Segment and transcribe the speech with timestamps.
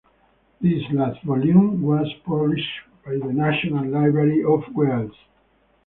[0.59, 2.65] This last volume was published
[3.05, 5.13] by the National Library of Wales.